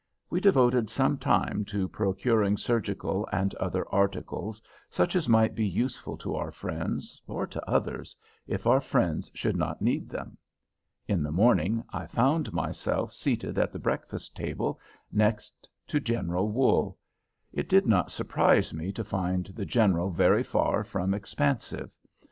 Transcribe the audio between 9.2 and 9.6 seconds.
should